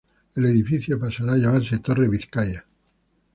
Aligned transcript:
El 0.33 0.45
edificio 0.47 0.99
pasará 0.99 1.33
a 1.33 1.37
llamarse 1.37 1.77
"Torre 1.77 2.07
Bizkaia". 2.09 2.65